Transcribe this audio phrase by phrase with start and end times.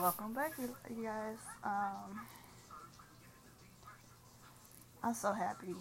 [0.00, 1.38] Welcome back, you guys.
[1.64, 2.20] Um,
[5.02, 5.74] I'm so happy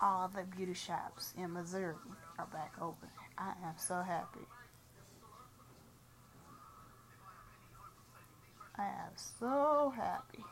[0.00, 1.96] all the beauty shops in Missouri
[2.38, 3.08] are back open.
[3.36, 4.46] I am so happy.
[8.78, 10.44] I am so happy.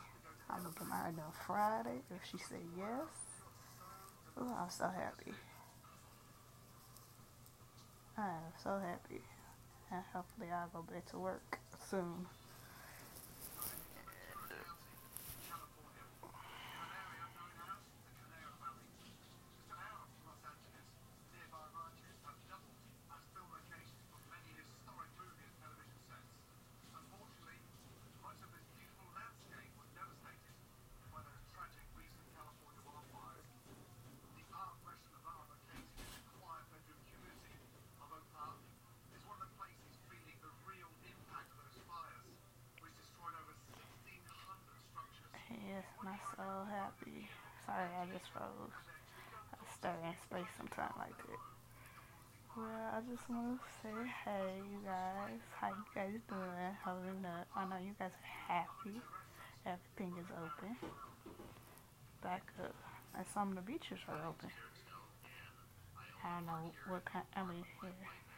[0.49, 3.07] I'm gonna get my hair done Friday if she said yes.
[4.37, 5.31] Ooh, I'm so happy.
[8.17, 9.21] I am so happy.
[9.91, 11.59] And hopefully I'll go back to work
[11.89, 12.27] soon.
[45.75, 47.27] Yes, I'm so happy.
[47.65, 48.71] Sorry, I just froze.
[49.51, 51.43] I stay in space sometime like that.
[52.55, 53.91] Well, I just want to say,
[54.23, 56.71] hey, you guys, how you guys doing?
[56.79, 57.51] Holding up.
[57.57, 59.03] I know you guys are happy.
[59.67, 60.79] Everything is open.
[62.23, 62.75] Back up.
[63.17, 64.47] And some of the beaches are open.
[66.23, 67.91] I don't know what kind, I mean, here,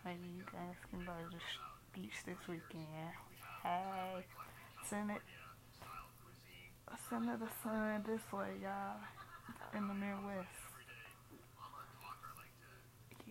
[0.03, 3.13] maybe you guys can go to the beach this weekend.
[3.61, 4.25] Hey,
[4.89, 5.21] send it
[7.09, 8.99] Send of the sun this way, y'all.
[9.73, 10.47] In the Midwest.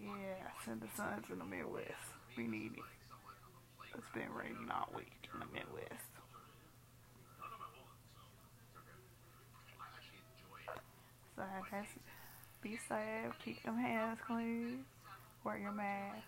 [0.00, 1.92] Yeah, send the sun to the Midwest.
[2.38, 3.96] We need it.
[3.96, 6.04] It's been raining all week in the Midwest.
[11.36, 11.86] So guess
[12.62, 14.84] be safe, keep them hands clean,
[15.44, 16.24] wear your mask,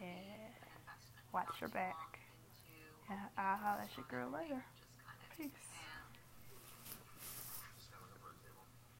[0.00, 0.54] and
[1.34, 2.18] watch your back.
[3.10, 4.64] And I'll holler at your girl later.
[5.36, 5.75] Peace.